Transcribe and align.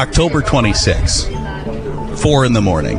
October 0.00 0.40
26, 0.40 1.24
4 2.22 2.46
in 2.46 2.54
the 2.54 2.60
morning. 2.62 2.96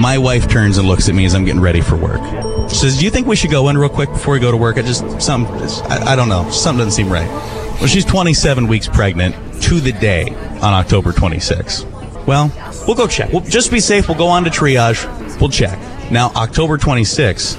My 0.00 0.16
wife 0.16 0.48
turns 0.48 0.78
and 0.78 0.88
looks 0.88 1.10
at 1.10 1.14
me 1.14 1.26
as 1.26 1.34
I'm 1.34 1.44
getting 1.44 1.60
ready 1.60 1.82
for 1.82 1.94
work. 1.94 2.22
She 2.70 2.76
says, 2.76 2.96
Do 2.96 3.04
you 3.04 3.10
think 3.10 3.26
we 3.26 3.36
should 3.36 3.50
go 3.50 3.68
in 3.68 3.76
real 3.76 3.90
quick 3.90 4.08
before 4.08 4.32
we 4.32 4.40
go 4.40 4.50
to 4.50 4.56
work? 4.56 4.78
I 4.78 4.82
just, 4.82 5.20
some, 5.20 5.44
I, 5.44 6.12
I 6.12 6.16
don't 6.16 6.30
know. 6.30 6.48
Something 6.48 6.86
doesn't 6.86 6.92
seem 6.92 7.12
right. 7.12 7.28
Well, 7.28 7.86
she's 7.86 8.06
27 8.06 8.66
weeks 8.66 8.88
pregnant 8.88 9.34
to 9.64 9.78
the 9.78 9.92
day 9.92 10.30
on 10.62 10.72
October 10.72 11.12
26. 11.12 11.84
Well, 12.26 12.50
we'll 12.86 12.96
go 12.96 13.06
check. 13.06 13.30
We'll 13.30 13.42
just 13.42 13.70
be 13.70 13.80
safe. 13.80 14.08
We'll 14.08 14.16
go 14.16 14.28
on 14.28 14.44
to 14.44 14.50
triage. 14.50 15.04
We'll 15.38 15.50
check. 15.50 15.78
Now, 16.10 16.28
October 16.34 16.78
26, 16.78 17.58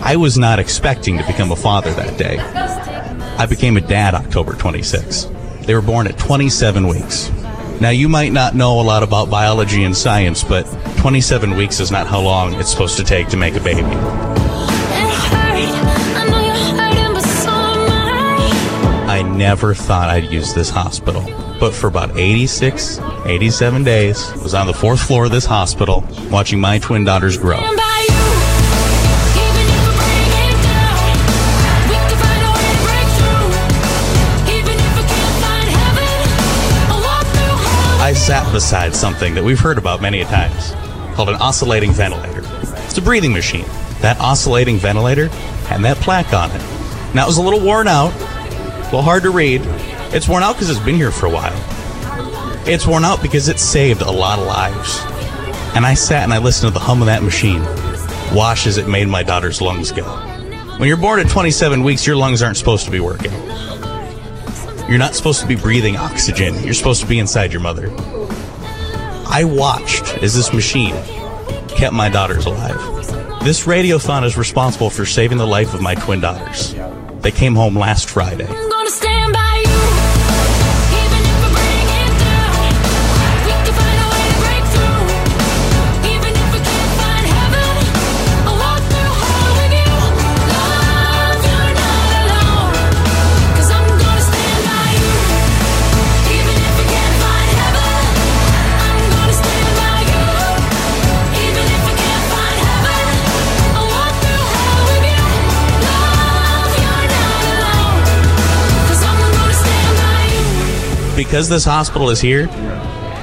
I 0.00 0.16
was 0.16 0.38
not 0.38 0.58
expecting 0.58 1.18
to 1.18 1.26
become 1.26 1.52
a 1.52 1.56
father 1.56 1.92
that 1.92 2.16
day. 2.16 2.38
I 2.38 3.44
became 3.44 3.76
a 3.76 3.82
dad 3.82 4.14
October 4.14 4.54
26. 4.54 5.28
They 5.66 5.74
were 5.74 5.82
born 5.82 6.06
at 6.06 6.16
27 6.16 6.86
weeks. 6.86 7.30
Now, 7.80 7.90
you 7.90 8.08
might 8.08 8.32
not 8.32 8.54
know 8.54 8.80
a 8.80 8.82
lot 8.82 9.02
about 9.02 9.28
biology 9.30 9.84
and 9.84 9.96
science, 9.96 10.42
but 10.44 10.62
27 10.98 11.56
weeks 11.56 11.80
is 11.80 11.90
not 11.90 12.06
how 12.06 12.20
long 12.20 12.54
it's 12.54 12.70
supposed 12.70 12.96
to 12.96 13.04
take 13.04 13.28
to 13.28 13.36
make 13.36 13.54
a 13.56 13.60
baby. 13.60 13.82
I 19.06 19.22
never 19.22 19.74
thought 19.74 20.08
I'd 20.08 20.32
use 20.32 20.54
this 20.54 20.70
hospital. 20.70 21.22
But 21.60 21.72
for 21.72 21.86
about 21.86 22.16
86, 22.16 23.00
87 23.26 23.84
days, 23.84 24.28
I 24.30 24.36
was 24.42 24.54
on 24.54 24.66
the 24.66 24.74
fourth 24.74 25.00
floor 25.00 25.26
of 25.26 25.30
this 25.30 25.44
hospital 25.44 26.04
watching 26.30 26.60
my 26.60 26.78
twin 26.78 27.04
daughters 27.04 27.38
grow. 27.38 27.60
Sat 38.14 38.50
beside 38.52 38.94
something 38.94 39.34
that 39.34 39.44
we've 39.44 39.58
heard 39.58 39.78
about 39.78 40.00
many 40.00 40.20
a 40.20 40.24
times 40.24 40.72
called 41.14 41.28
an 41.28 41.36
oscillating 41.36 41.92
ventilator. 41.92 42.42
It's 42.84 42.98
a 42.98 43.02
breathing 43.02 43.32
machine. 43.32 43.66
That 44.00 44.18
oscillating 44.20 44.78
ventilator 44.78 45.28
had 45.68 45.82
that 45.82 45.96
plaque 45.98 46.32
on 46.32 46.50
it. 46.50 46.60
Now 47.14 47.24
it 47.24 47.26
was 47.26 47.38
a 47.38 47.42
little 47.42 47.60
worn 47.60 47.88
out, 47.88 48.12
a 48.12 48.84
little 48.84 49.02
hard 49.02 49.22
to 49.24 49.30
read. 49.30 49.62
It's 50.14 50.28
worn 50.28 50.42
out 50.42 50.54
because 50.54 50.70
it's 50.70 50.80
been 50.80 50.96
here 50.96 51.10
for 51.10 51.26
a 51.26 51.30
while. 51.30 51.54
It's 52.66 52.86
worn 52.86 53.04
out 53.04 53.20
because 53.20 53.48
it 53.48 53.58
saved 53.58 54.02
a 54.02 54.10
lot 54.10 54.38
of 54.38 54.46
lives. 54.46 55.00
And 55.76 55.84
I 55.84 55.94
sat 55.94 56.22
and 56.22 56.32
I 56.32 56.38
listened 56.38 56.72
to 56.72 56.78
the 56.78 56.84
hum 56.84 57.02
of 57.02 57.06
that 57.06 57.22
machine, 57.22 57.62
wash 58.34 58.66
as 58.66 58.78
it 58.78 58.88
made 58.88 59.08
my 59.08 59.22
daughter's 59.22 59.60
lungs 59.60 59.92
go. 59.92 60.04
When 60.78 60.88
you're 60.88 60.96
born 60.96 61.20
at 61.20 61.28
27 61.28 61.82
weeks, 61.82 62.06
your 62.06 62.16
lungs 62.16 62.42
aren't 62.42 62.56
supposed 62.56 62.84
to 62.84 62.90
be 62.90 63.00
working. 63.00 63.32
You're 64.88 64.98
not 64.98 65.14
supposed 65.14 65.40
to 65.40 65.46
be 65.46 65.56
breathing 65.56 65.96
oxygen. 65.96 66.62
You're 66.62 66.74
supposed 66.74 67.00
to 67.00 67.06
be 67.06 67.18
inside 67.18 67.52
your 67.52 67.62
mother. 67.62 67.90
I 69.26 69.44
watched 69.44 70.18
as 70.18 70.34
this 70.34 70.52
machine 70.52 70.94
kept 71.68 71.94
my 71.94 72.10
daughters 72.10 72.44
alive. 72.44 72.76
This 73.42 73.64
radiothon 73.64 74.24
is 74.24 74.36
responsible 74.36 74.90
for 74.90 75.06
saving 75.06 75.38
the 75.38 75.46
life 75.46 75.72
of 75.72 75.80
my 75.80 75.94
twin 75.94 76.20
daughters. 76.20 76.74
They 77.20 77.30
came 77.30 77.54
home 77.54 77.78
last 77.78 78.10
Friday. 78.10 78.46
Because 111.16 111.48
this 111.48 111.64
hospital 111.64 112.10
is 112.10 112.20
here, 112.20 112.48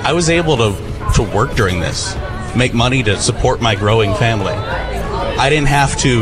I 0.03 0.13
was 0.13 0.29
able 0.29 0.55
to, 0.57 1.11
to 1.15 1.23
work 1.23 1.55
during 1.55 1.81
this, 1.81 2.15
make 2.55 2.73
money 2.73 3.03
to 3.03 3.17
support 3.17 3.61
my 3.61 3.75
growing 3.75 4.13
family. 4.15 4.53
I 4.53 5.49
didn't 5.49 5.67
have 5.67 5.97
to 5.99 6.21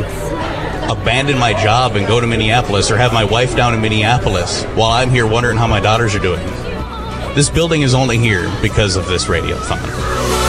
abandon 0.91 1.37
my 1.37 1.53
job 1.53 1.95
and 1.95 2.07
go 2.07 2.19
to 2.19 2.25
Minneapolis 2.25 2.89
or 2.89 2.97
have 2.97 3.13
my 3.13 3.23
wife 3.23 3.55
down 3.55 3.75
in 3.75 3.81
Minneapolis 3.81 4.63
while 4.73 4.91
I'm 4.91 5.11
here 5.11 5.27
wondering 5.27 5.57
how 5.57 5.67
my 5.67 5.79
daughters 5.79 6.15
are 6.15 6.19
doing. 6.19 6.43
This 7.35 7.51
building 7.51 7.83
is 7.83 7.93
only 7.93 8.17
here 8.17 8.51
because 8.63 8.95
of 8.95 9.07
this 9.07 9.25
radiothon. 9.25 10.48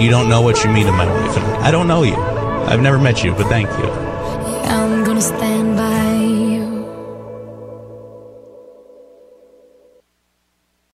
You. 0.00 0.10
Don't 0.10 0.28
know 0.28 0.40
what 0.40 0.64
you 0.64 0.70
mean 0.70 0.86
to 0.86 0.92
my 0.92 1.06
wife, 1.06 1.36
and 1.36 1.46
I 1.64 1.70
don't 1.70 1.86
know 1.86 2.02
you. 2.02 2.16
I've 2.70 2.80
never 2.80 2.98
met 2.98 3.22
you, 3.24 3.32
but 3.32 3.46
thank 3.48 3.68
you. 3.78 3.90
I'm 4.70 5.04
gonna 5.04 5.20
stand 5.20 5.76
by 5.76 6.14
you. 6.14 6.59